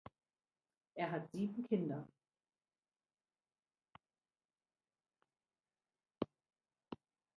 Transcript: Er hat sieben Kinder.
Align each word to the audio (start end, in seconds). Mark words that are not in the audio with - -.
Er 0.95 1.11
hat 1.11 1.31
sieben 1.31 1.61
Kinder. 1.63 2.07